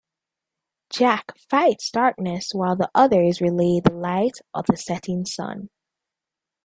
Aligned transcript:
Jack 0.89 1.37
fights 1.37 1.91
Darkness 1.91 2.53
while 2.53 2.75
the 2.75 2.89
others 2.95 3.39
relay 3.39 3.79
the 3.79 3.93
light 3.93 4.39
of 4.51 4.65
the 4.65 4.75
setting 4.75 5.27
sun. 5.27 5.69